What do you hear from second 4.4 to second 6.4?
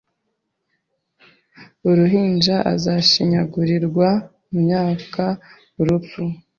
mu myakaUrupfu